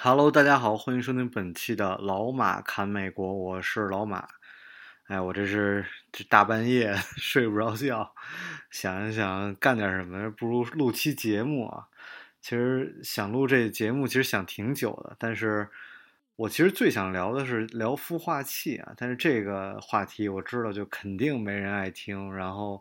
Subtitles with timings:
[0.00, 4.28] Hello，大家好，欢迎收听本期的老马侃美国，我是老马。
[5.08, 8.14] 哎，我这是这大半夜 睡不着觉，
[8.70, 11.88] 想一想干点什么，不如录期节目啊。
[12.40, 15.68] 其实想录这节目，其实想挺久的，但是
[16.36, 18.92] 我其实最想聊的是聊孵化器啊。
[18.96, 22.80] 但是这个话题我知道就肯定没人爱听，然后。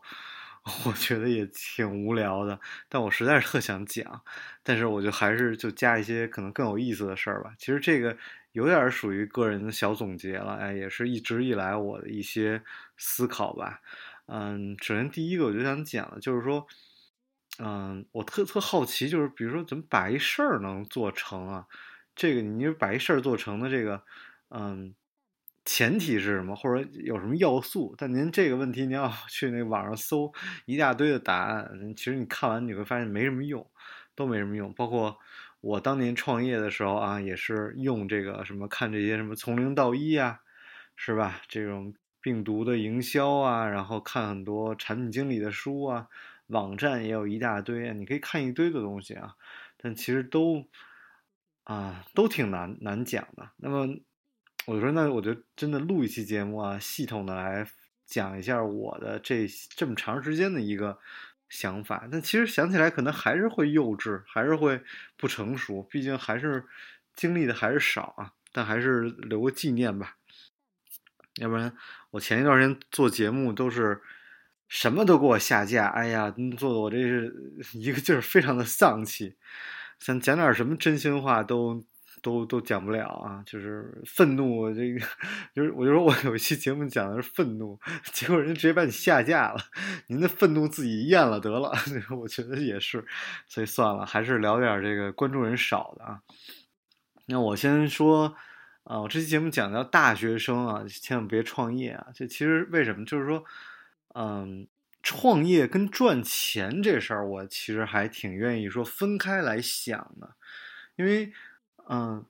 [0.86, 4.22] 我觉得也挺无聊的，但我实在是特想讲，
[4.64, 7.54] 但是我就还是就加一些可能更有意思的事儿吧。
[7.58, 8.16] 其实这个
[8.52, 12.62] 有点属于个人的小总结了，哎，也是一直以来我的一些
[12.98, 13.80] 思考吧。
[14.28, 16.68] 嗯，首先第一个我就想讲的就是说，
[17.60, 21.66] 嗯，我特特好奇，就是比如说怎么把一事儿能做成啊？
[22.16, 24.04] 这个你把一事儿做成的这个，
[24.50, 24.94] 嗯。
[25.70, 27.94] 前提是什么，或者有什么要素？
[27.98, 30.32] 但您这个问题，您要 去那网上搜
[30.66, 33.70] 一大堆的答案，其实你看完你会发现没什么用，
[34.16, 34.74] 都没什么用。
[34.74, 35.20] 包括
[35.60, 40.40] 我当年创业的时候啊，也是用这个什么看这些什么从零到一啊，
[40.96, 41.42] 是吧？
[41.50, 46.08] 这种病毒的营销啊，然后看很多产品经理的书啊，
[46.48, 49.36] 网站也有一大堆，你可以看一堆的东西啊，
[49.76, 50.66] 但其实都
[51.66, 53.50] 啊都挺难难讲的。
[53.58, 53.86] 那么。
[54.68, 57.66] 我说，那我就真的录一期节目啊，系统的来
[58.06, 61.00] 讲一下我的这这么长时间的一个
[61.48, 62.06] 想法。
[62.12, 64.84] 但其实想起来，可能还是会幼稚，还是会
[65.16, 66.66] 不成熟，毕竟还是
[67.16, 68.34] 经历的还是少啊。
[68.52, 70.18] 但还是留个纪念吧。
[71.36, 71.74] 要不然，
[72.12, 74.02] 我前一段时间做节目都是
[74.68, 77.34] 什么都给我下架，哎呀，做的我这是
[77.72, 79.38] 一个劲儿，非常的丧气，
[80.00, 81.86] 想讲点什么真心话都。
[82.22, 85.00] 都都讲不了啊，就是愤怒，这个
[85.54, 87.80] 就是我就说我有一期节目讲的是愤怒，
[88.12, 89.60] 结果人家直接把你下架了，
[90.08, 91.72] 您的愤怒自己咽了得了，
[92.20, 93.06] 我觉得也是，
[93.48, 96.22] 所以算了，还是聊点这个关注人少的啊。
[97.28, 98.36] 那我先说
[98.84, 102.08] 啊，我这期节目讲到大学生啊，千万别创业啊。
[102.16, 103.06] 这其实为什么？
[103.06, 103.44] 就是说，
[104.16, 104.68] 嗯，
[105.04, 110.36] 创业跟赚钱这事儿，我其实还挺愿意说分开来想的，
[110.96, 111.32] 因为。
[111.90, 112.26] 嗯，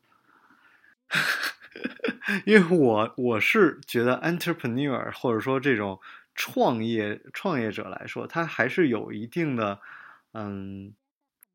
[2.46, 6.00] 因为我我是觉得 entrepreneur 或者说这种
[6.36, 9.80] 创业创业者来说，他还是有一定的
[10.34, 10.94] 嗯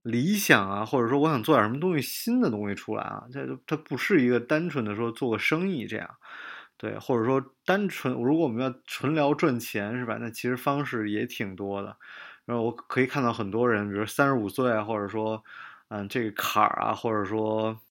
[0.03, 6.11] 理想啊，或者说我想做点什么东西新的东西出来啊，这它不是一个单纯的说做个生意这样，
[6.79, 10.19] 对，或者说单纯如果我们要纯聊赚钱是吧？
[10.21, 11.97] 那其实方式也挺多的，
[12.47, 15.43] 然后我可以看到很多人，比如三十五岁啊，或者说
[15.89, 17.82] 嗯这个坎儿啊，或者说。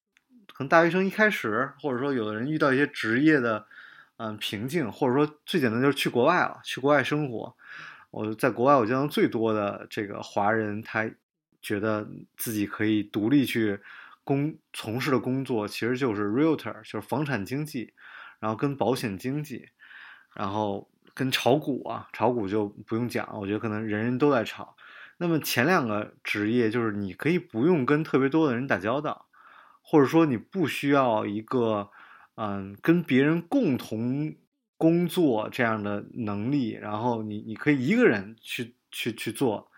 [0.67, 3.66] 大学生一开始，或者说有的人遇到一些职业的，
[4.17, 7.55] 嗯瓶颈，或者说最简单就是去国外了，去国外生活。
[8.09, 11.09] 我在国外我见到最多的这个华人，他
[11.61, 13.79] 觉得自己可以独立去
[14.23, 17.94] 工从事的工作，其实就是 realtor，就是房产经纪，
[18.39, 19.69] 然后跟保险经纪，
[20.35, 24.75] 然后跟炒股啊，炒股就不用讲，我觉得可能人人都在炒。
[25.17, 29.27] 那么前两个职业就是你可以不用跟特别多的人打交道。
[29.81, 31.90] 或者说你不需要一个，
[32.36, 34.36] 嗯，跟别人共同
[34.78, 39.72] 工作这样的能力，然后你你可以一个人去去去做，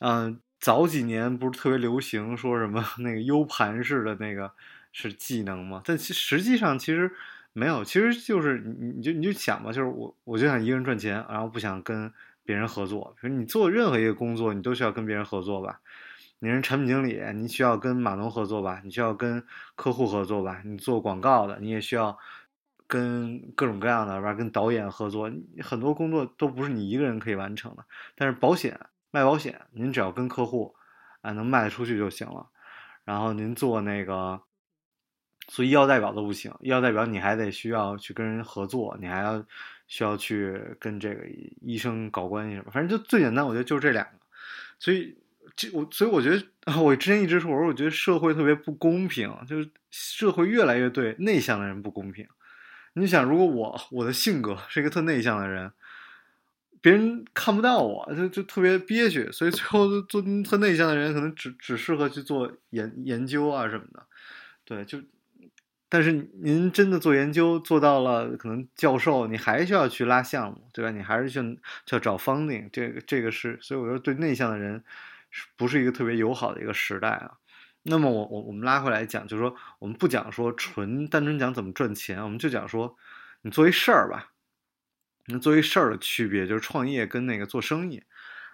[0.00, 4.52] 嗯，早几年不是特别流行说什么 那个 U 盘式的那个
[4.92, 5.82] 是技能吗？
[5.84, 7.10] 但其实际上其实
[7.52, 12.12] 没有，其实就是你你就你就想吧，就是我我就想一个人赚钱，然后不想跟
[12.44, 13.16] 别人合作。
[13.20, 15.80] 比如你做任何一个工作，你都需要跟别人合作吧。
[16.42, 18.80] 你是产品经理，你需要跟码农合作吧？
[18.82, 20.62] 你需要跟客户合作吧？
[20.64, 22.18] 你做广告的，你也需要
[22.86, 24.32] 跟各种各样的，吧？
[24.32, 25.30] 跟导演合作。
[25.60, 27.84] 很多工作都不是你一个人可以完成的。
[28.14, 28.80] 但是保险
[29.10, 30.74] 卖保险，您只要跟客户
[31.20, 32.46] 啊能卖得出去就行了。
[33.04, 34.40] 然后您做那个
[35.46, 39.44] 做医药代表都不行，医药代表你还得需要去跟人合作，你还要
[39.88, 41.26] 需要去跟这个
[41.60, 42.70] 医生搞关系什么。
[42.70, 44.12] 反正就最简单，我觉得就是这两个。
[44.78, 45.19] 所以。
[45.60, 52.26] 这我所以我觉得我之前一直说，我说我觉得社会特别不公平，就是社会越来越对内向的人不公平。
[52.94, 55.70] 你想，如果我我的性格是一个特内向的人，
[56.80, 64.06] 别人看不到我，就就特别憋屈，所以最后做特内向的人可能只只适合去做研研究啊什么的。
[64.64, 64.98] 对，就
[65.90, 66.10] 但是
[66.42, 70.90] 您真的做研究做到了可能教授，你还需要去拉项目，对吧？
[70.90, 71.40] 你还是去
[71.84, 74.82] 去找 funding，这个这个是，所以我说对内向的人
[75.56, 77.38] 不是一个特别友好的一个时代啊？
[77.82, 82.96] 那么我我我们拉回来讲，就是说我们不讲说纯单纯讲怎么赚钱，我们就讲说
[83.42, 84.32] 你做一事儿吧。
[85.26, 88.02] 那做一事儿的区别就是创业跟那个做生意。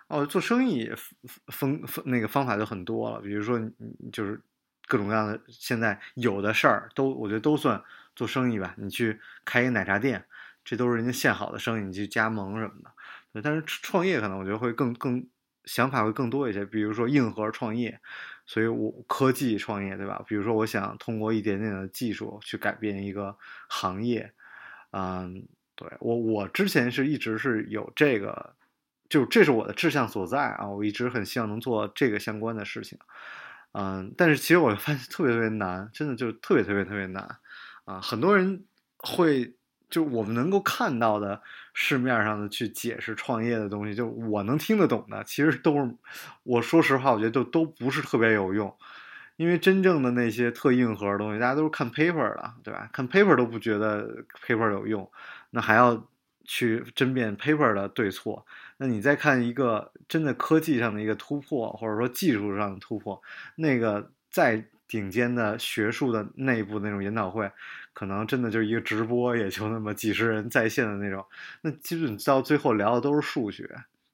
[0.09, 0.93] 哦，做生意
[1.49, 3.73] 分分那个方法就很多了，比如说你
[4.13, 4.41] 就是
[4.87, 7.83] 各种各样的现在有的事儿都我觉得都算
[8.15, 8.75] 做生意吧。
[8.79, 10.25] 你去开一个奶茶店，
[10.65, 13.43] 这都是人家现好的生意，你去加盟什么的。
[13.43, 15.27] 但是创业可能我觉得会更更
[15.67, 18.01] 想法会更多一些，比如说硬核创业。
[18.49, 20.25] 所以我科技创业，对吧？
[20.25, 23.37] 比如说，我想通过一点点的技术去改变一个
[23.69, 24.33] 行业，
[24.93, 28.55] 嗯，对我，我之前是一直是有这个，
[29.09, 30.69] 就这是我的志向所在啊！
[30.69, 32.97] 我一直很希望能做这个相关的事情，
[33.73, 37.39] 嗯，但是其实我发现特别特别难，真的就特别特别特别难
[37.85, 38.01] 啊！
[38.01, 38.65] 很多人
[38.99, 39.57] 会。
[39.89, 41.41] 就我们能够看到的
[41.73, 45.95] 市面上的去解释创业的东西，就我能听得懂的，其实都是
[46.43, 48.75] 我说实话，我觉得都都不是特别有用，
[49.37, 52.89] 因为真正的那些特硬核的东西，大家都是看 paper 的，对吧？
[52.93, 55.11] 看 paper 都不觉得 paper 有用，
[55.51, 56.09] 那还要
[56.45, 58.45] 去争辩 paper 的对错？
[58.79, 63.23] 那你再看一个真的科技上的一个突破，或者说技术上的突破，
[63.57, 64.67] 那个在。
[64.89, 67.51] 顶尖的学术的内部那种研讨会，
[67.93, 71.27] 可能真的就是一个直播，也就那么几十人在线的那种。
[71.61, 73.69] 那基本到最后聊的都是数学，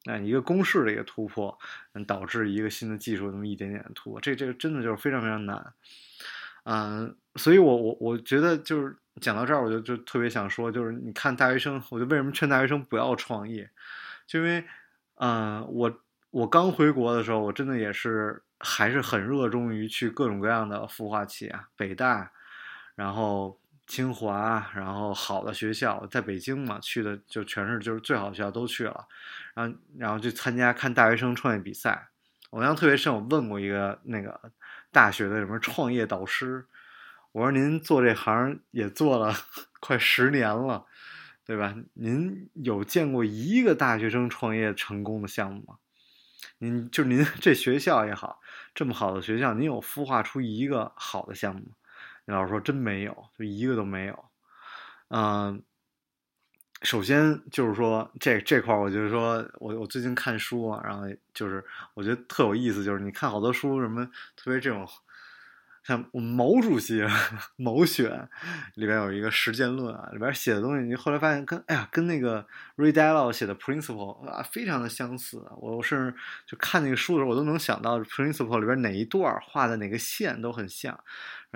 [0.05, 1.59] 那一个公式的一个突破，
[2.07, 5.75] 导致一个新的技术那么一点点的突破，这这个真的就是非常非常难。
[6.65, 13.69] 嗯，所以我我我觉得就是讲到这儿，我就就特别想说，就是你看大学生，我就为什么劝大学生不要创业，
[14.27, 14.65] 就因为，
[15.17, 18.43] 嗯，我我刚回国的时候，我真的也是。
[18.65, 22.31] 还是很热衷于去各种各样的孵化器啊，北大，
[22.95, 29.07] 然后清华，然后好的学校，在北京嘛，去的就全是就是最好的学校都去了，
[29.55, 32.09] 然后然后去参加看大学生创业比赛。
[32.51, 34.53] 我印象特别深，我问过一个那个
[34.91, 36.65] 大学的什么创业导师，
[37.33, 39.35] 我说您做这行也做了
[39.81, 40.87] 快十年了，
[41.45, 41.75] 对吧？
[41.95, 45.79] 您有见过一个大学生创业成功的项目吗？
[46.59, 48.41] 您就您这学校也好，
[48.75, 51.73] 这么好的学校，您有孵化出一个好的项目吗？
[52.27, 54.25] 老师说真没有，就一个都没有。
[55.09, 55.63] 嗯，
[56.83, 61.05] 首先就是说这这块，我就是说我我最近看书啊，然后
[61.35, 64.05] 就是我觉得特有意思，就是你看好多书，什么
[64.37, 64.89] 特别这种。
[65.83, 67.01] 像我们毛主席
[67.57, 68.09] 《毛选》
[68.75, 72.47] 里边有一个实践论啊，里边写的东西，你后来发现跟哎呀，跟那个
[72.77, 75.45] Ray Dalio 写的 Principle 啊，非常的相似。
[75.57, 76.15] 我甚至
[76.47, 80.99] 就看那个书的时候，我都能想到 Principle 里边哪一段画的哪个线都很像。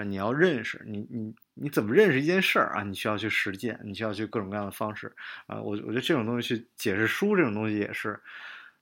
[0.04, 2.82] 你要认识你你你怎么认识一件事儿啊？
[2.82, 5.10] 你需要去实践，你需要去各种各样的方式
[5.46, 5.60] 啊。
[5.60, 8.20] 我我觉得这种东西去解释书这种东西也是，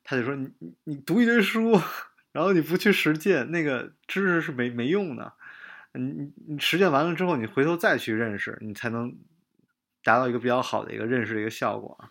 [0.02, 0.50] 他就说你
[0.84, 1.78] 你读一堆书。
[2.34, 5.32] 然后你不去实践，那个知识是没没用的。
[5.92, 9.16] 你你你实践完了之后，你回头再去认识，你才能
[10.02, 11.96] 达到一个比较好的一个认识的一个效果。
[12.00, 12.10] 啊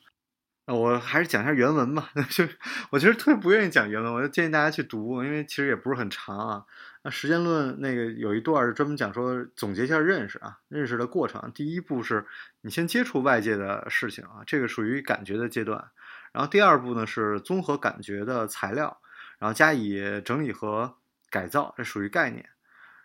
[0.73, 2.09] 我还是讲一下原文吧。
[2.31, 2.47] 就
[2.89, 6.63] 我其实特别不愿意讲原文，我就建议大家去读，因为其实也不是很长啊。
[7.03, 11.51] 那实践论那个有一段是专门讲说总结一下认识啊，认识的过程。
[11.53, 12.25] 第一步是
[12.61, 15.89] 你先接触外界的事情啊，这个属于感觉的阶段。
[16.31, 19.01] 然后第二步呢是综合感觉的材料。
[19.44, 20.95] 然后加以整理和
[21.30, 22.50] 改造，这属于概念。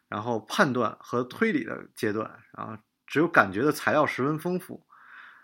[0.07, 4.87] 然后判断和推理的阶段，然后只有感觉的材料十分丰富，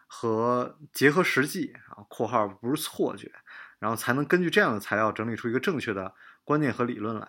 [0.07, 3.33] 和结合实际啊（括号不是错觉），
[3.81, 7.27] 然后才能根据这样的材料整理出一个正确的观念和理论来。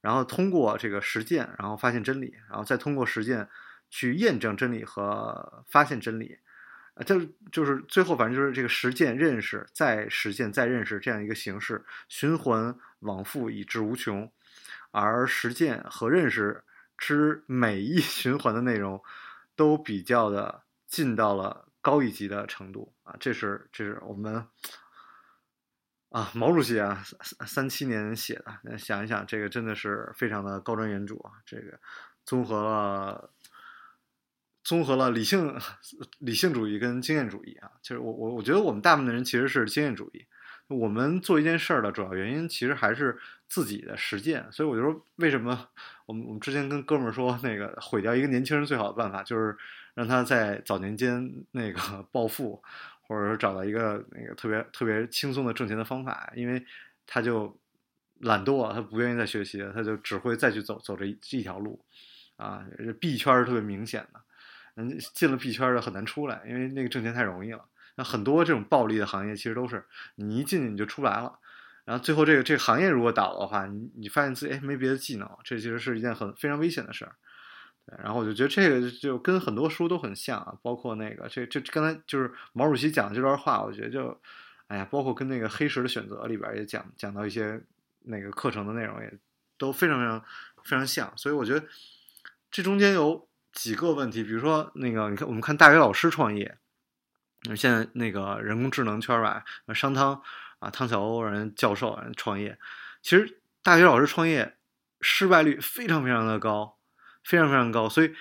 [0.00, 3.48] 然后通过这个实践，然后发现真理，然后再通过实践
[3.88, 6.38] 去验证真理和发现真理。
[6.96, 7.20] 啊，就
[7.52, 14.32] 就是最后，反正就是这个实践、认识、再实践、再认识这样一个形式，循环往复，以至无穷。
[14.92, 16.64] 而实践和认识
[16.96, 19.02] 之每一 循环的内容，
[19.54, 23.14] 都比较的进到了高一级的程度啊。
[23.20, 24.42] 这是这是我们
[26.08, 28.78] 啊，毛主席啊，三三七年写的。
[28.78, 31.32] 想一想，这个真的是非常的高瞻远瞩啊。
[31.44, 31.78] 这个
[32.24, 33.30] 综合了。
[34.66, 35.56] 综合了理性、
[36.18, 40.26] 理性主义跟经验主义啊，其实我我我觉得我们大部分的人其实是经验主义。
[40.66, 45.68] 我们做一件事儿的主要原因其实还是自己的实践，所以我就说，为什么
[46.04, 49.56] 我们我们之前跟哥们儿说，那个毁掉一个年轻人最好的办法就是
[49.94, 51.80] 让他在早年间 那个
[52.10, 52.60] 暴富，
[53.02, 56.60] 或者说找到一个那个特别特别轻松的挣钱的方法，因为
[57.06, 57.56] 他就
[58.18, 61.80] 懒惰，他不愿意再学习，他就只会再去走走这一条路。
[62.36, 64.20] 啊，这币圈是特别明显的，
[64.76, 67.64] 嗯，进了币圈的很难出来，因为那个挣钱太容易了。
[67.96, 69.84] 那很多这种暴利的行业其实都是
[70.16, 71.38] 你一进去你就出不来了，
[71.84, 77.12] 然后最后这个这个行业如果倒的话，你你发现自己哎没别的技能，这其实是一件很非常危险的事儿。
[78.02, 84.20] 然后我就觉得这个就跟很多书都很像啊，包括那个这这刚才就是毛主席讲的这段话，我觉得就
[84.66, 87.62] 哎呀，包括跟那个黑石的选择里边也讲讲到一些
[88.00, 89.18] 那个课程的内容也
[89.56, 90.20] 都非常非常
[90.64, 91.64] 非常像，所以我觉得
[92.50, 93.25] 这中间有
[93.56, 96.58] 几个问题，比如说那个你看我们看大学老师创业。
[97.54, 100.20] 现在那个人工智能圈吧，商汤
[100.58, 102.58] 啊，汤小欧人教授人创业，
[103.02, 104.56] 其实大学老师创业
[105.00, 106.76] 失败率非常非常的高，
[107.22, 107.88] 非常非常高。
[107.88, 108.12] 所以，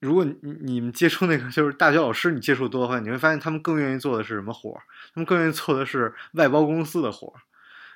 [0.00, 4.80] 如果你你们接触那个就是大学老师，你接触多的话，你会发现他们更愿意做的是什么活
[5.12, 7.34] 他们更愿意做的是外包公司的活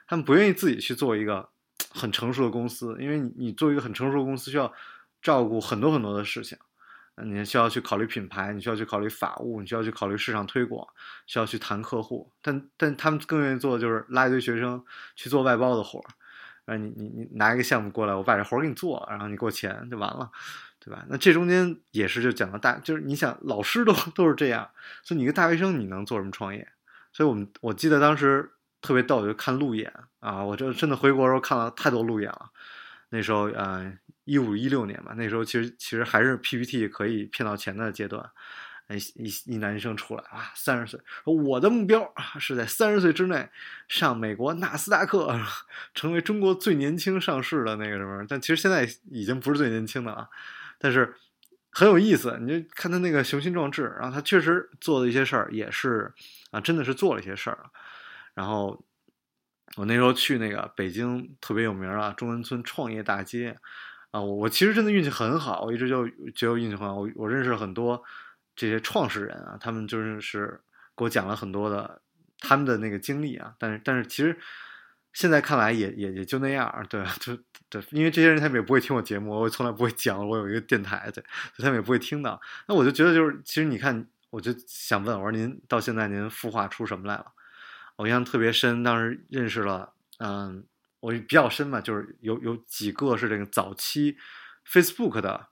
[0.07, 1.49] 他们不愿意自己去做一个
[1.89, 4.71] 很成熟的公司，因为你你做一个很成熟的公司需要
[5.23, 6.59] 照顾很多很多的事情。
[7.25, 10.87] 你需要去考虑品牌，你需要去考虑法务，你需要去考虑市场推广，
[11.27, 12.31] 需要去谈客户。
[12.43, 16.05] 但但他们更愿意做的就是拉一堆学生去做外包的活儿。
[16.67, 20.31] 啊，你你你拿一个项目过来，我把这活儿给你做，然后你给我钱就完了，
[20.79, 21.07] 对吧？
[21.09, 24.69] 那这中间也是就讲到大，就是你想老师都都是这样，
[25.03, 26.69] 所以你一个大学生你能做什么创业？
[27.13, 28.51] 所以我们我记得当时
[28.83, 32.51] 特别逗，就看路演啊，我这真的回国的时候看了太多路演了。
[33.09, 33.91] 那时候啊。
[34.27, 38.29] 一五一六年吧，那时候其实其实还是 PPT 可以骗到钱的阶段，
[38.89, 43.49] 哎，一一男生出来啊，三十岁，我的目标是在三十岁之内
[43.87, 45.41] 上美国纳斯达克，
[45.95, 48.27] 成为中国最年轻上市的那个什么。
[48.29, 50.29] 但其实现在已经不是最年轻的了，
[50.79, 51.15] 但是
[51.71, 52.37] 很有意思。
[52.41, 56.13] 你就看他那个雄心壮志，然后他确实做的一些事儿也是
[56.51, 57.71] 啊，真的是做了一些事儿。
[58.35, 58.85] 然后
[59.77, 63.57] 我那时候去那个北京特别有名啊，中关村创业大街。
[64.17, 66.95] 啊，我我其实真的运气很好，我一直就觉得运气很好。
[66.95, 68.03] 我我认识很多
[68.55, 70.59] 这些创始人啊，他们就是是
[70.97, 72.01] 给我讲了很多的
[72.39, 73.55] 他们的那个经历啊。
[73.59, 74.39] 但是但是其实
[75.13, 77.37] 现在看来也也也就那样，对 就
[77.69, 81.23] 对，因为这些人他们也不会听我节目，我从来不会讲我有一个电台，对，
[81.59, 82.41] 他们也不会听到。
[82.67, 87.27] 那我就觉得就是，其实你看，我就想问，我说您到现在您孵化出什么来了？
[87.97, 90.65] 我印象特别深，当时认识了，嗯。
[91.01, 94.17] 我比较深嘛，就是有有几个是这个早期
[94.67, 95.49] Facebook 的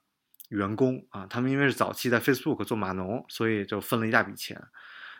[0.48, 4.60] 员工啊，他们因为是早期在 Facebook 做码农，所以就分了一大笔钱。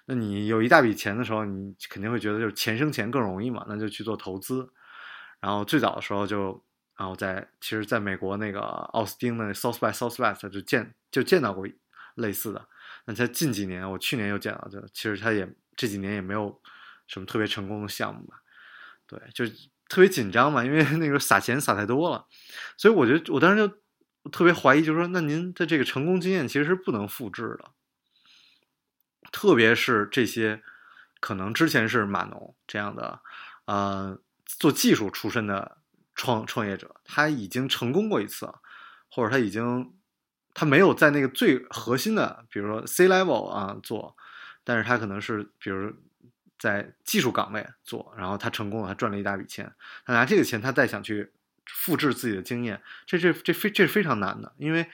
[0.07, 4.71] 那你有一大笔钱的时候，你肯定会觉得就是钱生钱更容易嘛，那就去做投资。
[5.41, 6.65] 然后最早的时候就，
[6.97, 11.67] 然后在其实在美国那个奥斯汀的 South by Southwest 就见就见到过
[12.17, 12.67] 类似的。
[13.05, 16.61] 那在近几年，我去年又见到，就其实他也这几年也没有
[17.07, 18.43] 什么特别成功的项目吧。
[19.07, 19.45] 对，就。
[19.89, 22.27] 特别紧张嘛，因为 那个撒钱撒太多了，
[22.77, 27.71] 所以我觉得我当时就特别怀疑，就是说，那您的这个成功经验其实是不能复制的，
[29.31, 30.63] 特别是这些
[31.21, 33.21] 可能之前是码农这样的，
[33.67, 35.79] 呃，做技术出身的
[36.15, 38.51] 创创业者，他已经成功过一次，
[39.11, 39.93] 或者他已经
[40.55, 44.17] 他没有在那个最核心的，比如说 C level 啊做，
[44.65, 45.93] 但是他可能是比如。
[46.59, 49.73] 在技术岗位做，然后他成功了，他赚了一大笔钱。
[50.05, 51.31] 他拿这个钱，他再想去
[51.67, 54.87] 复制自己的经验，这这这非这是非常难的，因为，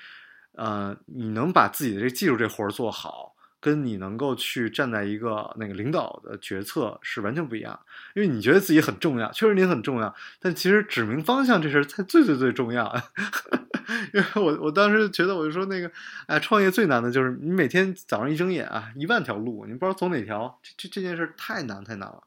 [0.53, 3.35] 呃，你能把自己的这技术这活儿做好。
[3.63, 7.79] 跟你能够去站在一个那个领导的决策是完全不一样，
[8.15, 12.91] 因为你觉得自己很重要，确实你很重要，但其实指明方向这事才最最最重要。
[14.13, 15.91] 因为我我当时觉得，我就说那个，
[16.27, 22.23] 哎，创业最难的就是你每天早上一睁眼啊，一万条路，你不知道走哪条，这这这件事太难太难了。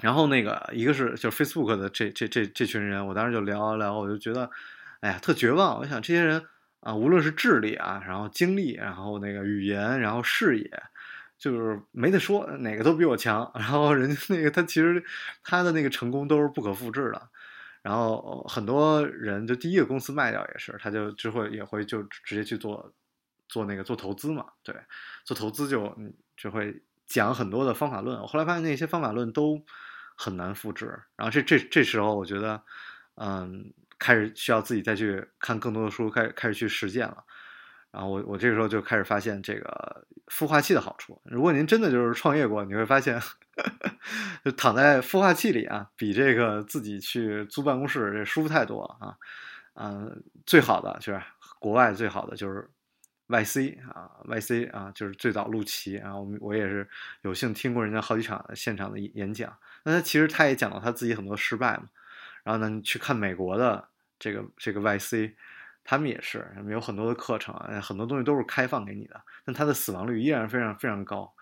[0.00, 4.50] 然后那个一个是就是 Facebook 的这这这这群人，我当时就聊聊，我就觉得，
[5.00, 5.78] 哎呀，特绝望。
[5.78, 6.44] 我想这些人。
[6.80, 10.70] 啊，无论是智力啊，然后精力，然后那个语言，然后视野，
[11.38, 13.50] 就是没得说，哪个都比我强。
[13.56, 15.02] 然后人家那个他其实
[15.42, 17.30] 他的那个成功都是不可复制的。
[17.84, 22.92] 然后很多人就第一个公司卖掉也是，他就之后也会就直接去做
[23.48, 24.74] 做那个做投资嘛，对，
[25.24, 25.96] 做投资就
[26.36, 28.18] 就会讲很多的方法论。
[28.20, 29.62] 我后来发现那些方法论都
[30.16, 30.86] 很难复制。
[31.16, 32.62] 然后这这这时候我觉得，
[33.16, 33.72] 嗯。
[33.96, 37.24] 开始需要自己再去看更多的书，开始开始去实践了。
[37.94, 41.20] 然后我我这个时候就开始发现这个孵化器的好处。
[41.24, 43.20] 如果您真的就是创业过，你会发现，
[44.44, 49.16] 就躺在孵化器里啊，比这个自己去租办公室这舒服太多了啊。
[49.74, 51.22] 嗯，最好的就是
[51.60, 52.68] 国外最好的就是
[53.28, 55.92] YC 啊，YC 啊，就是最早陆琪。
[55.94, 56.88] 然后我我也是
[57.22, 59.56] 有幸听过人家好几场现场的演讲。
[59.84, 61.84] 那他其实他也讲到他自己很多失败嘛。
[62.42, 63.88] 然后呢，你去看美国的。
[64.16, 65.34] 这个这个 YC，
[65.84, 71.32] 他们也是，他们有很多的课程，很多东西都是开放给你的，但它的死亡率依然非常非常高，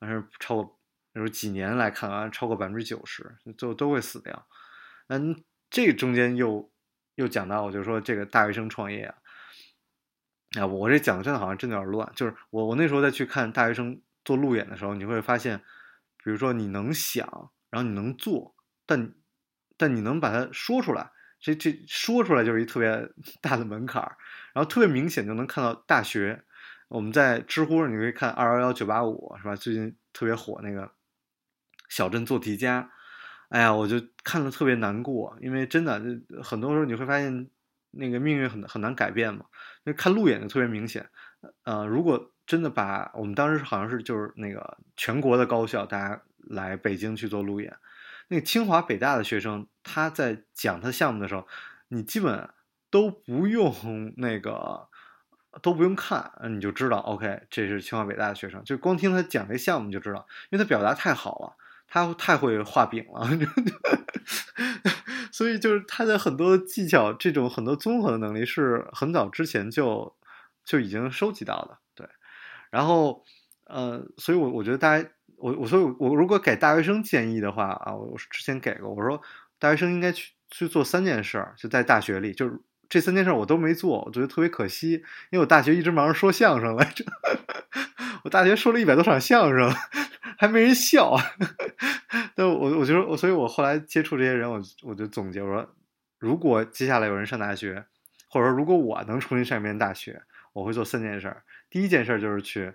[0.00, 0.64] 但是超过，
[1.12, 4.46] 比如几年来看啊，超过百分之九十，最后都会死掉。
[5.06, 6.72] 嗯，这中间又
[7.14, 9.14] 又讲到，我就说这个大学生创业啊，
[10.58, 12.12] 啊，我这讲的真的好像真的有点乱。
[12.16, 15.58] 就是我我那时候再去看大学生做路演的时候，你会发现，
[16.22, 19.14] 比如说你能想，然后你能做，但
[19.76, 21.10] 但你能把它说出来，
[21.44, 23.06] 这这说出来就是一特别
[23.42, 24.16] 大的门槛儿，
[24.54, 26.42] 然后特别明显就能看到大学。
[26.88, 29.54] 我们在知乎上你可以看二幺幺九八五是吧？
[29.54, 30.90] 最近特别火那个
[31.90, 32.90] 小镇做题家。
[33.50, 36.00] 哎呀，我就看了特别难过，因为真的，
[36.42, 37.50] 很多时候你会发现，
[37.90, 39.44] 那个命运很很难改变嘛。
[39.82, 41.06] 那看路演就特别明显，
[41.64, 47.76] 呃，如果真的把我们当时好像是就是那个全国的高校，大家来北京去做路演，
[48.28, 51.46] 那个清华北大的学生他在讲他项目的时候，
[51.88, 52.50] 你基本
[52.90, 53.72] 都不用
[54.18, 54.88] 那个
[55.62, 61.56] 都不用看，你就知道，OK，这是清华北大的学生，就光听他讲这项目就知道，因为他表达太好了。
[61.86, 63.28] 他太会画饼了，
[65.30, 70.16] 所以就是他的很多技巧，这种很多综合的能力是很早之前就
[70.64, 71.78] 就已经收集到的。
[71.94, 72.08] 对，
[72.70, 73.22] 然后
[73.66, 79.22] 呃，所以我我觉得大家，我我所以，我如果给大学生建议的话啊，我之前给过，我说
[79.64, 84.92] 大学生应该去去做三件事，就在大学里，就是这三件事我都没做，我觉得特别可惜，
[85.30, 87.04] 因为我大学一直忙着说相声来着，
[88.24, 89.72] 我大学说了一百多场相声。
[90.36, 91.16] 还没人笑，
[92.34, 95.74] 但我我觉得我，所以我后来接触这些人，我我就总结我说，
[96.18, 97.86] 如果接下来有人上大学，
[98.28, 100.20] 或者说如果我能重新上一遍大学，
[100.52, 101.34] 我会做三件事。
[101.70, 102.74] 第一件事就是去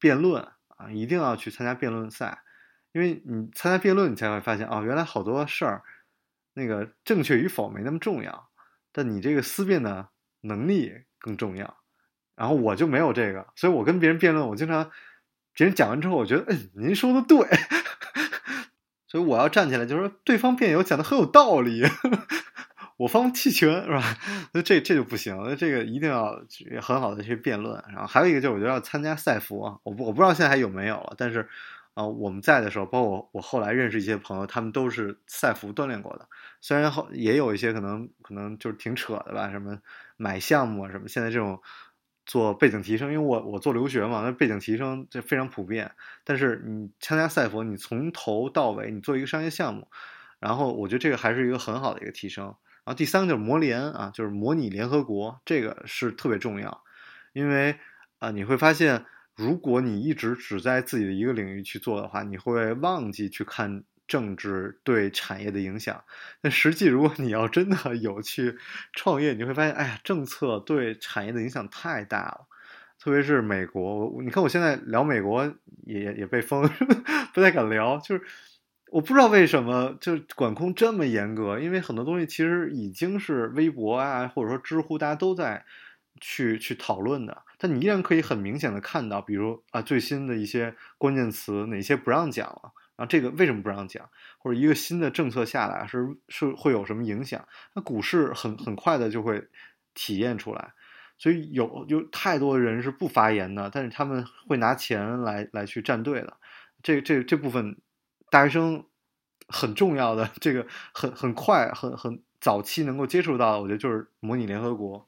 [0.00, 0.42] 辩论
[0.76, 2.40] 啊，一定要去参加辩论赛，
[2.92, 5.82] 因为你参加辩论，你才会发现哦，原来好多事儿，
[6.56, 8.48] 那个正确与否没那么重要，
[8.90, 10.08] 但你这个思辨的
[10.40, 11.76] 能力更重要。
[12.34, 14.90] 然后我就没有这个，所以我跟别人辩论，我经常。
[15.58, 17.38] 别人讲完之后，我觉得，嗯，您说的对，
[19.08, 21.82] 所以我要站起来，就是说对方辩友讲的很有道理，
[22.98, 24.02] 我方弃权，是吧？
[24.52, 26.38] 那这这就不行，那这个一定要
[26.82, 27.82] 很好的去辩论。
[27.88, 31.48] 然后还有一个就是，我觉得要参加赛服，我不我不知道现在还有没有了，但是
[31.96, 36.28] 啊，我们在的时候，包括我后来认识一些朋友，他们都是赛服锻炼过的。
[36.60, 39.78] 虽然后也有一些可能可能就是挺扯的吧，什么
[40.16, 41.60] 买项目啊什么，现在这种。
[42.28, 45.92] 做背景提升，因为我我做留学嘛，那背景提升这非常普遍。
[46.24, 49.86] 但是你参加赛佛，你从头到尾你做一个商业项目，
[50.40, 52.46] 然后我觉得这个还是一个很好的一个提升。
[52.46, 56.82] 然后第三个就是模联啊，就是模拟联合国，这个是特别重要，
[57.32, 57.78] 因为
[58.18, 59.04] 啊你会发现，
[59.36, 63.84] 如果你一直只在自己的一个领域去做的话，你会忘记去看。
[64.08, 66.04] 政治对产业的影响，
[66.40, 68.56] 那实际如果你要真的 有去
[68.92, 72.46] 创业，你会发现，哎呀，政策对产业的影响太大了，
[73.00, 74.22] 特别是美国。
[74.22, 75.52] 你看我现在聊美国
[75.86, 76.62] 也也被封，
[77.34, 78.22] 不太敢聊，就是
[78.92, 85.64] 我不知道为什么就管控这么严格，因为很多东西其实已经是微博啊，或者说知乎大家都在
[86.20, 92.72] 去去讨论的，但你依然可以很明显的看到，比如啊最新的一些关键词哪些不让讲了。
[92.96, 94.08] 啊，这个为什么不让讲？
[94.38, 97.46] 或者一个新的政策下来是是会有什么影响？
[97.74, 99.48] 那股市很很快的就会
[99.92, 100.72] 体验出来，
[101.18, 106.38] 所以有有太多人是不发言的，但是他们会拿钱来来去站队的。
[106.82, 107.76] 这这这部分
[108.30, 108.82] 大学生
[109.48, 115.06] 很重要的，这个很很快很很早期能够接触到，我觉得就是模拟联合国。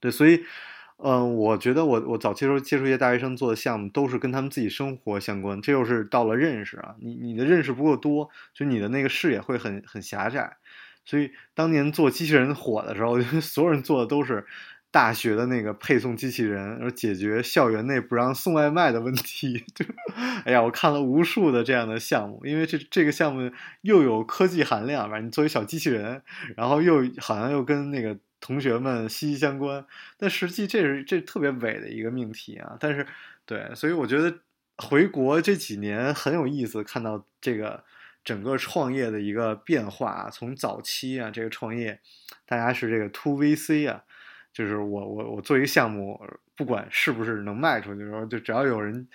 [0.00, 0.44] 对，所以。
[0.98, 5.60] 嗯，我觉得我我早期时候接触一些大学生做的项目，都是跟他们自己生活相关。
[5.60, 10.56] 这又是到了认识啊，你你的认识不够多，就你的那个视野会很很狭窄。
[11.04, 14.46] 所以当年做机器人火的时候， 所有人做的都是
[14.90, 19.62] 大学的那个配送机器人，然后解决校园内不让送外卖的问题。
[19.76, 19.84] 就，
[20.46, 26.22] 哎呀，我看了无数的这样的项目，因为这这个项目又有科技含量吧，你作为小机器人，
[26.56, 28.16] 然后又好像又跟那个。
[28.40, 29.84] 同学们息息相关，
[30.18, 32.76] 但实际这是这特别伪的一个命题啊！
[32.78, 33.06] 但是，
[33.44, 34.38] 对，所以我觉得
[34.76, 37.82] 回国这几年很有意思，看到这个
[38.22, 40.28] 整个创业的一个变化。
[40.30, 41.98] 从早期啊，这个创业，
[42.44, 44.02] 大家是这个 to VC 啊，
[44.52, 46.22] 就是我我我做一个项目，
[46.54, 49.08] 不管是不是能卖出去，说就只要有人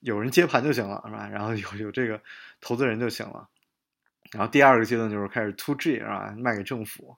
[0.00, 1.26] 有人接盘就行了，是吧？
[1.28, 2.20] 然后有有这个
[2.60, 3.48] 投资人就行了。
[4.30, 6.34] 然后第二个阶段就是开始 to G 是吧？
[6.36, 7.16] 卖给政府。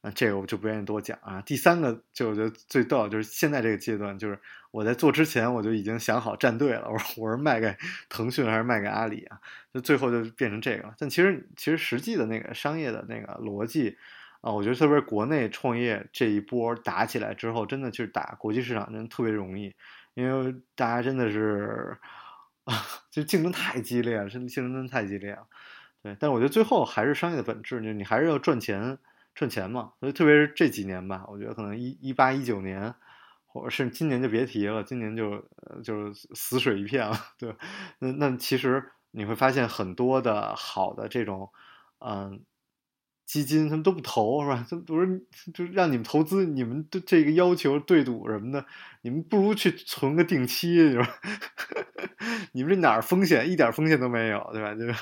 [0.00, 1.40] 啊，这个我就不愿意多讲啊。
[1.42, 4.38] 第三个就我觉得最逗，就是现在这个阶段，就是
[4.70, 6.88] 我在做之前我就已经想好站队了。
[6.88, 7.76] 我说我是卖给
[8.08, 9.40] 腾讯还是卖给阿里啊？
[9.74, 10.94] 就最后就变成这个了。
[10.98, 13.96] 但其实其实实际的那个商业的那个逻辑
[14.40, 19.74] 啊，我觉得特别是国内创业这一波打起来之后，真的就是打国际市场真的特别容易，
[20.14, 21.98] 因为大家真的是
[22.62, 22.74] 啊，
[23.10, 25.46] 就竞争太激烈了，真的竞争真的太激烈了。
[26.04, 28.96] 对，但是我觉得最后还是商业的本质，就是你还是要赚钱，
[29.38, 29.92] 赚钱嘛。
[30.00, 32.92] 所以特别是这几年吧，我觉得可能一一八一九年，
[33.46, 35.48] 或者是今年就别提了，今年就
[35.82, 37.16] 就是死水一片了。
[37.38, 37.54] 对，
[38.00, 41.50] 那那其实你会发现很多的好的这种，
[42.00, 42.44] 嗯。
[43.28, 44.66] 基金他们都不投是吧？
[44.70, 48.64] 他不是就让你们投资，你们的这个要求对赌什么的，
[49.02, 51.06] 你们不如去存个定期是吧？
[52.52, 54.74] 你们这哪儿风险一点风险都没有，对吧？
[54.74, 54.94] 就是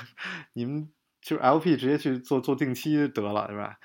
[0.51, 0.89] 你们
[1.21, 3.77] 就是 LP 直接去做做定期得了，对吧？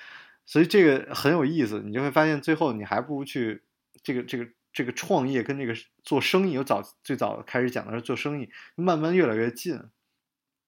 [0.45, 3.63] 所以这个很有意思，你就会发现最后你还不如去
[4.03, 9.81] 这个这个这个创业跟这个做生意，我早最早开始讲的是做生意，慢慢越来越近，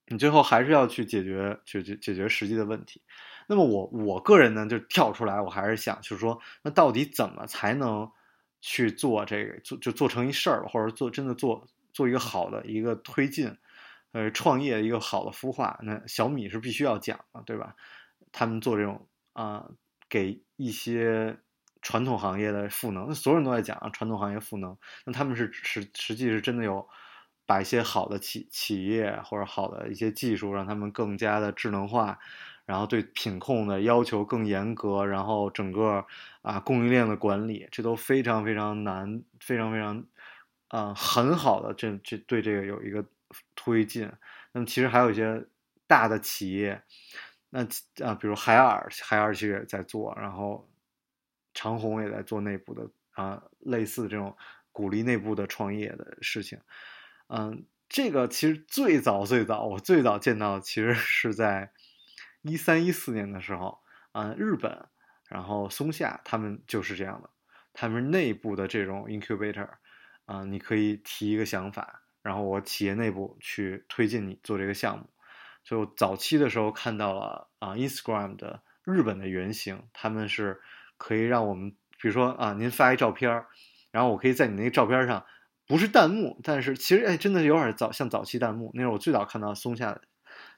[0.07, 3.03] 你最后还是要去解决解决解决实际的问题。
[3.47, 8.11] 那么我我个人呢，就跳出来，我还是想，就是说，那到底怎么才能
[8.63, 13.55] 去做这个，做就做成一事儿，或者做真的做做一个好的一个推进，
[14.13, 17.75] 呃，创业一个好的孵化，那小米是必须要讲的，对吧？
[18.33, 19.69] 他们做这种啊，
[20.09, 21.37] 给一些
[21.83, 26.89] 传统行业的赋能，那所有人都在讲传统行业赋能，那他们是实实际是真的有
[27.47, 32.19] 把一些好的企企业或者好的一些技术，让他们更加的智能化。
[32.67, 36.03] 然后对品控的要求更严格，然后整个
[36.41, 40.03] 啊供应链的管理，这都非常非常难，非常非常
[40.69, 43.05] 啊很好的这这对这个有一个
[43.55, 44.11] 推进。
[44.53, 45.45] 那么其实还有一些
[45.87, 46.83] 大的企业，
[47.57, 47.63] 那
[48.05, 50.69] 啊比如海尔，海尔其实也在做，然后
[51.53, 54.37] 长虹也在做内部的啊类似这种
[54.73, 56.59] 鼓励内部的创业的事情。
[57.29, 61.71] 嗯，这个其实最早最早我最早见到其实是在。
[62.47, 63.81] 一三一四年的时候，
[64.13, 64.87] 啊，日本，
[65.31, 67.31] 然后松下他们就是这样的，
[67.73, 69.67] 他们内部的这种 incubator，
[70.27, 75.09] 啊，你可以提一个想法，然后我企业内部去推进你做这个项目。
[75.65, 80.61] 就早期的时候看到了啊，Instagram 的日本的原型，他们是
[80.97, 83.45] 可以让我们，比如说啊，您发一照片
[83.91, 85.25] 然后我可以在你那个照片上，
[85.67, 90.01] 不是弹幕，但是其实哎，真的有点早像早期弹幕，那是我最早看到松下。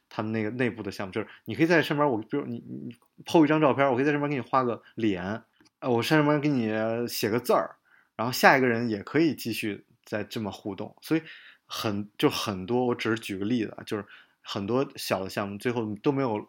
[0.08, 5.42] 他们那个内部的项目就是，你可以在上面，我比如你你 PO 一张照片，我可以在上面给你画个脸，
[5.80, 6.70] 呃，我上面给你
[7.08, 7.74] 写个字儿，
[8.14, 11.22] 然后下一个人也可以继续再这么互动，所以
[11.66, 14.06] 很就很多，我只是举个例子啊，就是
[14.46, 16.48] 很多小的项目最后都没有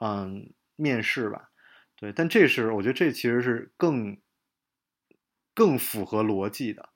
[0.00, 1.50] 嗯面试吧，
[1.96, 4.16] 对，但这是我觉得这其实是更
[5.54, 6.88] 更符合逻辑的，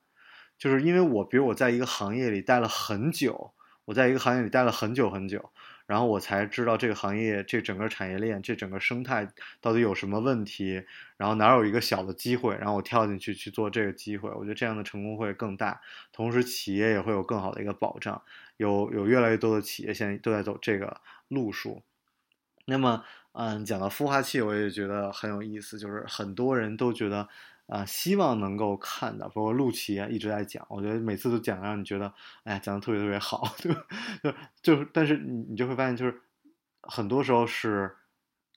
[0.57, 3.53] 就是因为我比如我在一个行业里待了很久，
[3.85, 5.51] 我在一个行业里待了很久很久。
[5.87, 9.27] 然后我才知道这个行业、这整个产业链、这整个生态
[9.59, 10.81] 到底有什么问题，
[11.17, 15.81] 然后哪有一个小的机会，然后我跳进去去做这个机会，我觉得这样的成功会更大，
[16.13, 18.23] 同时企业也会有更好的一个保障。
[18.61, 21.81] 有有越来越多的企业现在都在走这个路数。
[22.65, 27.27] 那么，嗯，讲到孵化器，我也觉得很有意思，就是很多人都觉得。
[27.67, 33.85] 啊，希望能够看到，包括陆琪啊一直在讲，我觉得每次都讲让你觉得，哎，讲的特别特别好， 对吧？
[34.61, 36.21] 就就，但是你你就会发现，就是
[36.81, 37.95] 很多时候是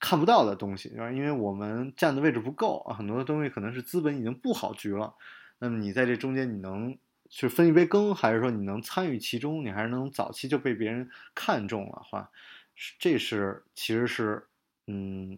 [0.01, 5.15] 看不到的东西，因为我们站的位置不够啊，很多的东西可能是资本已经布好局了，
[5.61, 6.99] 那么你在这中间，你能
[7.37, 12.31] 去分一杯羹，还是说你能参与其中，你还是能早期就被别人看中了，话，
[13.01, 14.47] 这是其实是，
[14.87, 15.37] 嗯，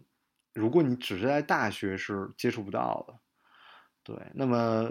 [0.53, 3.15] 如果你只是在大学是接触不到的。
[4.03, 4.89] 对，那么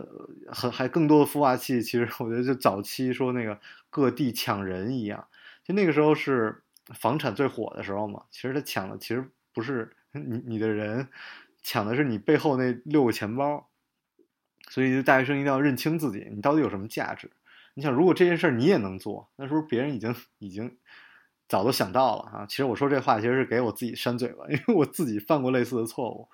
[0.49, 5.29] 很还更多的孵化器，其实我觉得就早期说那个各地抢人一样，
[5.63, 8.25] 就那个时候是房产最火的时候嘛。
[8.33, 11.09] 其实他抢的其实不是 你你的人，
[11.63, 13.71] 抢的是你背后那六个钱包。
[14.69, 17.31] 所以大学生一定要认清自己，你到底有什么价值。
[17.75, 20.77] 你想，如果这件事儿你也能做，那是不是别人已经已经
[21.47, 22.47] 早都想到了啊？
[22.49, 26.29] 其实我说这话其实是给我自己扇嘴巴，因为我自己犯过类似的错误。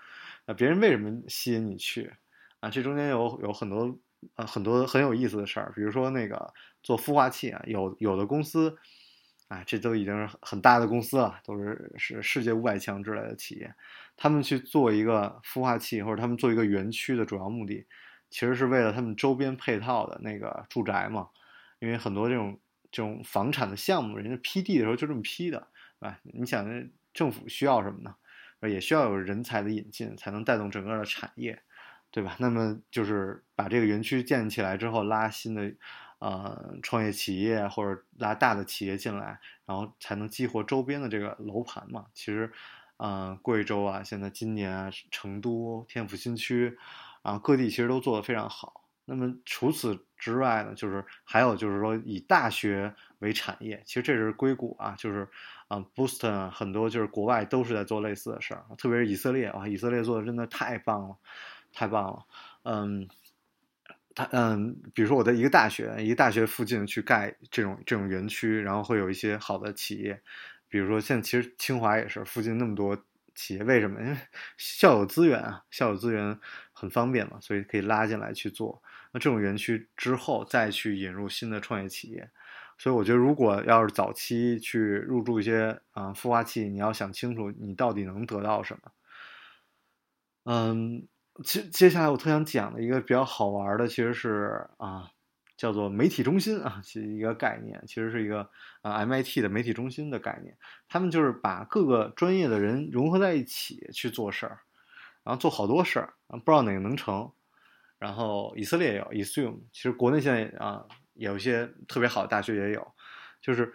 [0.47, 2.13] 那别人为什么吸引你去？
[2.61, 3.99] 啊，这中间有有很多
[4.37, 8.79] 呃很多很有意思的事儿，比如说那个做孵化器啊，有有的公司，
[9.49, 13.75] 啊，这都已经是很大的公司了，都是是世界五百强之类的企业，
[14.17, 17.85] 他们去做一个孵化器或者他们做一个园区的主要目的，
[18.33, 21.29] 其实是为了他们周边配套的那个住宅嘛，
[21.79, 22.59] 因为很多这种
[22.91, 25.69] 这种房产的项目，人家批地的时候就这么批的，
[26.01, 26.67] 啊，你想
[27.15, 28.17] 政府需要什么呢？
[28.69, 31.63] 也需要有人才的引进，才能带动整个的产业。
[32.15, 32.37] 对吧？
[32.39, 35.73] 那么就是把这个园区建起来之后，拉新的，
[36.19, 42.05] 呃，创业企业或者拉大的企业进来，然后才能激活周边的这个楼盘嘛。
[42.13, 42.53] 其实，
[42.99, 46.77] 啊、贵州啊，现在今年啊，成都、天府新区
[47.23, 48.81] 啊，各地其实都做得非常好。
[49.05, 55.29] 那么除此之外呢，就是还有就是说以大学为产业，其实这是硅谷啊，就是
[55.69, 61.17] 啊，Boston，很多就是国外都是在做类似的事儿，特别是以色列啊，以色列做的真的太棒了，
[61.73, 62.25] 太棒了，
[62.65, 63.09] 嗯。
[64.15, 70.21] 他嗯，比如说我在一个大学，一个大学附近去盖这种这种园区，然后会有一些好的企业，
[70.69, 72.95] 比如说现在其实清华也是附近那么多
[73.35, 73.99] 企业，为什么？
[74.03, 74.15] 因为
[74.59, 76.39] 校有资源啊，校有资源
[76.83, 78.83] 很方便嘛，所以可以拉进来去做。
[79.13, 82.29] 那这种园区之后再去引入新的创业企业，
[82.77, 88.91] 所以我觉得如果要是早期去入驻一些啊孵化器，你要想清楚你到底能得到什么。
[90.43, 91.07] 嗯。
[91.43, 95.11] 接接下来我特想讲的一个比较好玩的，其实是啊，
[95.57, 98.51] 叫做媒体中心啊，是一个概念，其实是一个
[98.83, 100.59] 啊 MIT 的媒体中心的概念。
[100.91, 104.59] 他们就是把各个专业的人融合在一起去做事儿，
[105.25, 107.31] 然后做好多事儿，不知道哪个能成。
[107.99, 112.95] 然后以色列也有 e s u m 其实国内现在啊有一些特别好的大学也有，
[113.41, 113.73] 就是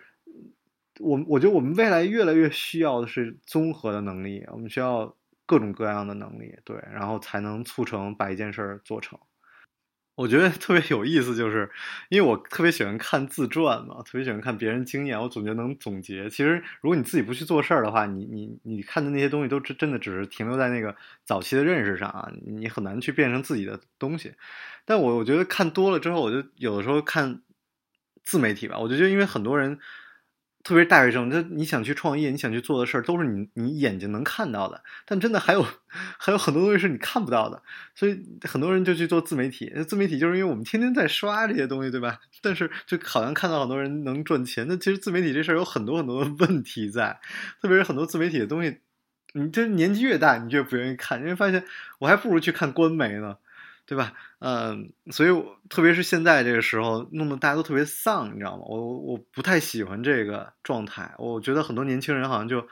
[1.00, 5.16] 我我觉得我们未来越来越需要的是综合的能力，我们需要。
[5.50, 9.18] 各种各样的能力，对，然后才能促成把一件事儿做成。
[10.18, 11.70] 我觉得特别有意思，就是
[12.10, 16.28] 因为我特别喜欢看自传嘛，特别喜欢看别人经验，我总结能总结。
[16.28, 24.34] 其实，如果你自己不去做事儿的话，你你你看的那些东西都真真的只是停留在那个早期的认识上啊，你很难去变成自己的东西。
[24.86, 27.44] 但我我觉得看多了之后，我就有的时候看
[28.26, 29.78] 自媒体吧，我就觉得因为很多人。
[30.68, 34.84] 特别是大学生，就你想去创业，你想去做的事儿，都是你你眼睛能看到的。
[35.06, 37.64] 但真的还有还有很多东西是你看不到的，
[37.96, 39.72] 所以很多人就去做自媒体。
[39.88, 42.20] 自媒体就是因为我们天天在刷这些东西，对吧？
[42.42, 47.18] 但是就好像看到很多人能赚钱，那其实自媒体这事儿有很多很多的问题在。
[47.62, 48.80] 特别是很多自媒体的东西，
[49.36, 51.64] 你这年纪越大，你越不愿意看，因为发现
[52.00, 53.38] 我还不如去看官媒呢。
[53.88, 54.14] 对吧？
[54.40, 55.30] 嗯，所以
[55.70, 58.64] 特别是现在这个时候，弄得大家都特别丧，你知道吗？
[58.68, 61.16] 我我不太喜欢这个状态。
[61.18, 62.68] 我觉得很多年轻人好像就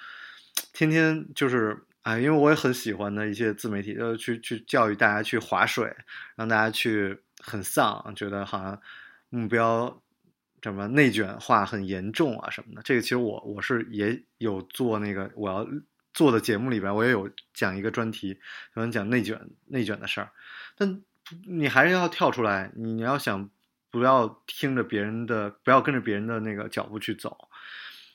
[0.73, 5.95] 天天就是哎，因为我也很喜欢的一些自媒体，就去去教育大家去划水，
[6.35, 8.77] 让大家去很丧，觉得好像
[9.29, 10.01] 目标
[10.61, 12.81] 什么内卷化很严重啊什么的。
[12.83, 15.65] 这个其实我我是也有做那个我要
[16.13, 18.33] 做的节目里边，我也有讲一个专题，
[18.73, 20.29] 专门讲内卷内卷的事儿。
[20.77, 21.01] 但
[21.47, 23.49] 你还是要跳出来，你要想
[23.89, 27.37] 不要听着别人的，不要跟着别人的那个脚步去走。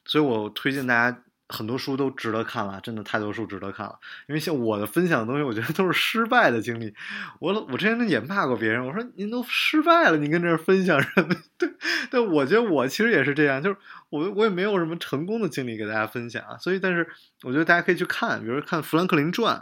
[0.05, 3.99] 所以我推荐大家很多书都值得看了，真的太多书值得看了。
[4.29, 6.95] 因为像我的分享的东西，我觉得都是失败的经历。
[7.41, 11.35] 我我之前也骂过别人，我说您都失败了，您跟这儿分享什么？
[11.59, 11.69] 对，
[12.11, 13.77] 但我觉得我其实也是这样，就是
[14.11, 16.43] 我我也没有什么成功的经历给大家分享。
[16.61, 17.09] 所以，但是
[17.43, 19.57] 我觉得大家可以去看，比如看《富兰克林传》。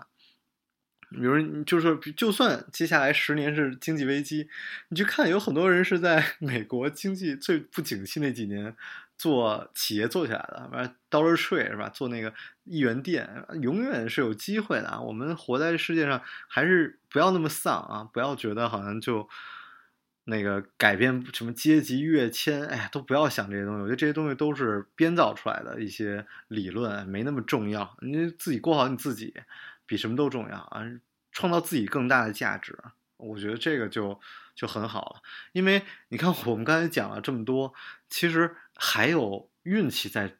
[1.10, 4.48] 比如，就是就算接下来十年是经济危机，
[4.88, 8.76] 你去看，有很多人是在 美国经济最不景气那几年
[9.16, 11.88] 做企业做起来的，完 Dollar Tree 是吧？
[11.88, 12.32] 做那个
[12.64, 13.28] 一元店，
[13.62, 15.00] 永远是有机会的啊！
[15.00, 18.08] 我们活在世界上，还是不要那么丧啊！
[18.12, 19.28] 不要觉得好像就
[20.24, 23.82] 那个改变什么阶级跃迁，哎呀，都不要想这些东西。
[23.82, 27.96] 我觉得这些东西都是编造出来的一些理论，没那么重要。
[28.02, 29.34] 你自己过好你自己。
[29.88, 30.84] 比什么都重要啊！
[31.32, 32.78] 创造自己更大的价值，
[33.16, 34.20] 我觉得这个就
[34.54, 35.22] 就很好了。
[35.52, 37.72] 因为你看，我们刚才讲了这么多，
[38.08, 40.36] 其实还有运气在，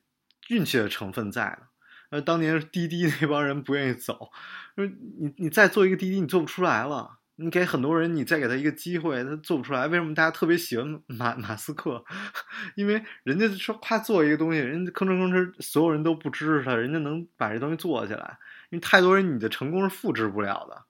[0.49, 1.67] 运气的成分在呢。
[2.11, 4.31] 呃，当年滴滴那帮人不愿意走，
[4.77, 7.19] 说你你再做一个滴滴，你做不出来了。
[7.41, 9.87] 你给很多人，你再给他一个机会，他做不出来。
[9.87, 12.05] 为什么大家特别喜欢马马斯克？
[12.75, 18.39] 因为人家说他做一个东西，人家吭哧吭哧，所有人都不支持他，人家能把这东西做起来。
[18.71, 20.85] 因为太多人，你的成功是复制不了的。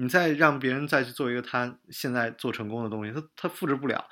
[0.00, 4.08] 你再让别人再去做一个他现在做成功的东西，他他复制不了。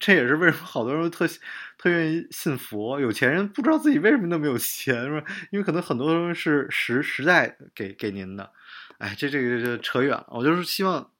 [0.00, 1.28] 这也是为什么好多人特
[1.76, 2.98] 特愿意信佛。
[2.98, 5.26] 有钱人不知道自己为什么那么有钱，是吧？
[5.50, 8.50] 因为可能很多东西是实实在给给您的。
[8.96, 10.26] 哎，这这个就扯远了。
[10.30, 11.10] 我就是希望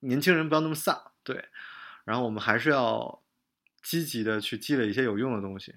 [0.00, 1.44] 年轻人不要那么丧，对。
[2.04, 3.22] 然后我们还是要
[3.82, 5.72] 积极的去积累一些有用的东西。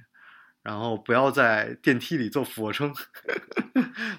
[0.68, 2.94] 然后不要在电梯里做俯卧撑，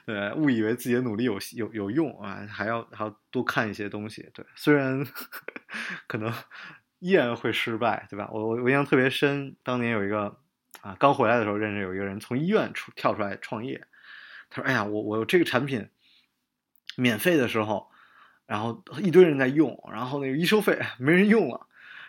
[0.06, 5.06] 对，误以为自己的努力有有有用啊，还要还要多看一些东西，对，虽然
[6.08, 6.32] 可能
[7.00, 8.30] 依然会失败，对吧？
[8.32, 10.38] 我我我印象特别深，当年有一个
[10.80, 13.86] 啊，刚回来的时候认识有一个人从医院出跳出来创业，
[14.48, 15.86] 他说：“哎呀，我我这个产品
[16.96, 17.90] 免费的时候，
[18.46, 21.66] 然后一堆人在用，然后那个一收费没人用了。”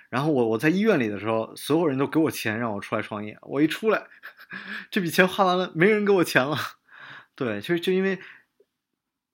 [0.09, 3.37] 然后我我在医院里的时候，所有人都给我钱让我出来创业。
[3.43, 4.07] 我一出来，
[4.89, 6.57] 这笔钱花完了，没人给我钱了。
[7.35, 8.19] 对，其实就因为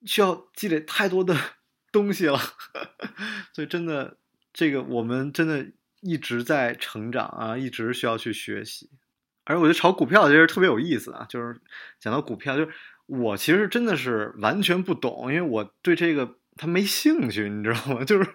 [0.04, 1.34] 需要积累太多的
[1.90, 2.38] 东西了，
[3.52, 4.18] 所以真的，
[4.52, 5.66] 这个我们真的
[6.02, 8.90] 一直在成长啊，一直需要去学习。
[9.44, 11.60] 而我觉得炒股票其实特别有意思啊，就是
[11.98, 12.72] 讲到股票，就是
[13.06, 18.04] 我其实真的是完全不懂，因为我对这个他没兴趣，你知道吗？
[18.04, 18.34] 就是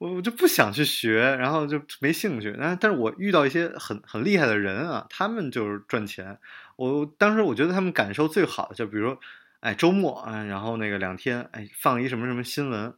[0.00, 2.56] 我我就不想去学，然后就没兴趣。
[2.58, 6.38] 但但是我遇到一些很很厉害的人啊，他们就是赚钱。
[6.76, 9.16] 我当时我觉得他们感受最好的，就比如，
[9.60, 12.94] 哎，周末啊，然后那个两天，哎，放一什么什么新闻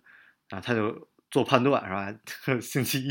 [0.50, 1.08] 啊，他就。
[1.32, 2.14] 做判断是吧？
[2.60, 3.10] 星期一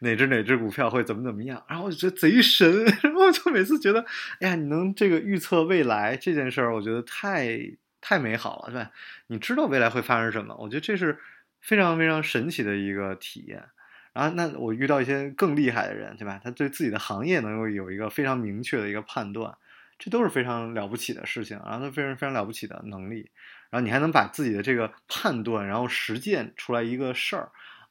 [0.00, 1.64] 哪只哪只股票会怎么怎么样？
[1.66, 4.04] 然后我就觉得贼神， 然后就每次觉得，
[4.40, 7.58] 哎呀，你能这个预测未来这件事儿，我觉得太
[8.02, 8.90] 太美好了，是吧？
[9.28, 10.54] 你知道未来会发生什么？
[10.60, 11.18] 我觉得这是
[11.60, 13.64] 非常非常神奇的一个体验。
[14.12, 16.40] 然后那我遇到一些更厉害的人，对吧？
[16.42, 19.54] 他对自己的行业能够有一个非常明确的一个判断，
[19.98, 23.30] 这都是非常了不起的事情，然后他非常非常了不起的能力。
[23.68, 27.50] 然后你还能把自己的这个判断，然后实践出来一个事儿，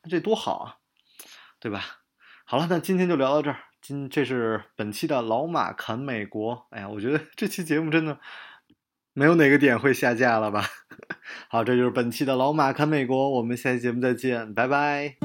[0.10, 0.78] 这多好啊，
[1.60, 1.84] 对吧？
[2.44, 3.58] 好了，那今天就聊到这儿。
[3.82, 6.66] 今这是本期的老马侃美国。
[6.72, 8.20] 哎呀，我觉得这期节目真的
[9.18, 10.66] 没有哪个点会下架了吧？
[11.48, 13.32] 好，这就是本期的老马侃美国。
[13.32, 15.16] 我们下期节目再见，拜拜。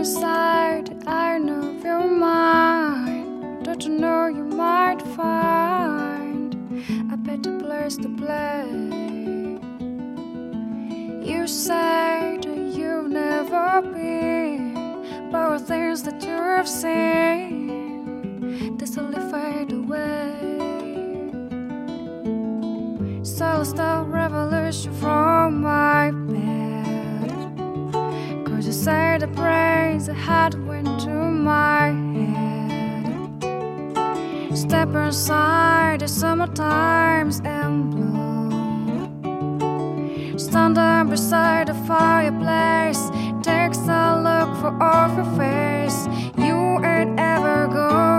[0.00, 3.64] inside I know your mind.
[3.64, 6.54] Don't you know you might find
[7.12, 8.89] a better place to play?
[11.50, 14.72] That you've never been,
[15.32, 17.66] but things that you've seen,
[18.76, 20.32] they slowly fade away.
[23.24, 27.32] So stop revolution from my bed.
[28.46, 33.42] Cause you say the praise I had went to my head.
[34.56, 37.40] Step inside the summer times
[40.54, 40.90] and bloom.
[41.00, 43.10] Stand beside the fireplace.
[43.42, 46.06] Takes a look for off your face.
[46.36, 48.09] You ain't ever gonna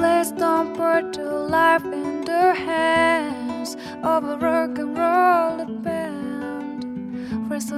[0.00, 6.84] Please don't put your life in the hands of a rock and roll band,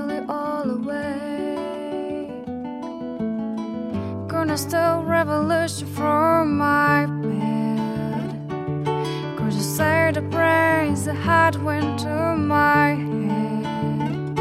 [0.09, 2.29] it all away.
[4.29, 8.31] Gonna steal revolution from my bed.
[9.37, 14.37] Could you say the brains the heart went to my head.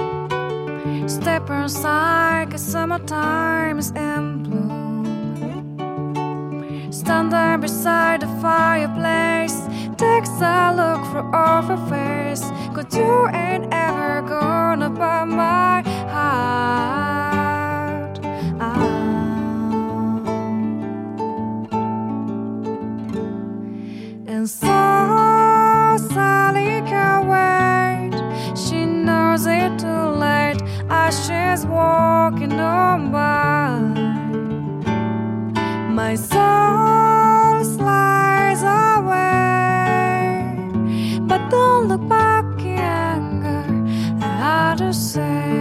[1.10, 4.92] Step inside, cause summertime's in bloom.
[6.92, 9.56] Stand there beside the fireplace.
[9.98, 12.44] Takes a look for off her face.
[12.76, 15.82] Cause you ain't ever gonna buy my
[16.14, 17.40] heart.
[18.60, 18.92] Ah.
[24.28, 24.91] And so
[44.82, 45.61] to say.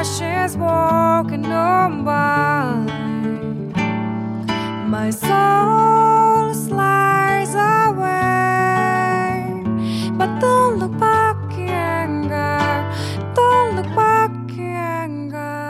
[0.00, 2.72] ashes walking on by.
[4.94, 8.14] My soul slides away,
[10.18, 12.62] but don't look back anger.
[13.34, 14.74] Don't look back in
[15.04, 15.66] anger.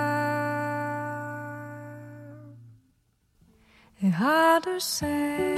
[4.01, 4.11] The
[4.65, 5.57] to say.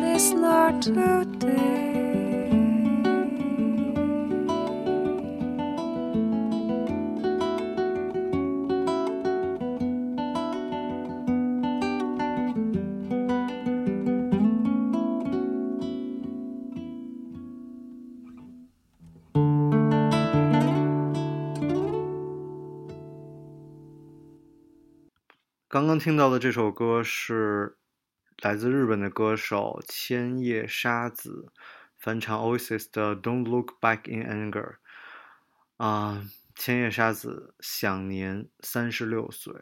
[0.00, 1.85] This not today.
[25.76, 27.76] 刚刚听到的这首歌是
[28.38, 31.52] 来自日本的歌手千叶沙子
[31.98, 34.52] 翻唱 Oasis 的《Don't Look Back in Anger》。
[35.76, 36.24] 啊，
[36.54, 39.52] 千叶沙子享年三十六岁。